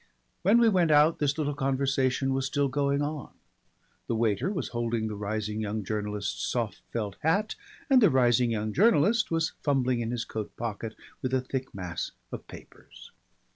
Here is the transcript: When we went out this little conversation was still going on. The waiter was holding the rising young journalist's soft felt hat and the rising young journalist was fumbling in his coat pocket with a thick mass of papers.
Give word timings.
When 0.41 0.57
we 0.57 0.67
went 0.67 0.89
out 0.89 1.19
this 1.19 1.37
little 1.37 1.53
conversation 1.53 2.33
was 2.33 2.47
still 2.47 2.69
going 2.69 3.03
on. 3.03 3.29
The 4.07 4.15
waiter 4.15 4.51
was 4.51 4.69
holding 4.69 5.07
the 5.07 5.15
rising 5.15 5.61
young 5.61 5.83
journalist's 5.83 6.43
soft 6.43 6.81
felt 6.91 7.17
hat 7.21 7.53
and 7.87 8.01
the 8.01 8.09
rising 8.09 8.49
young 8.49 8.73
journalist 8.73 9.29
was 9.29 9.51
fumbling 9.61 9.99
in 9.99 10.09
his 10.09 10.25
coat 10.25 10.57
pocket 10.57 10.95
with 11.21 11.35
a 11.35 11.41
thick 11.41 11.75
mass 11.75 12.13
of 12.31 12.47
papers. 12.47 13.11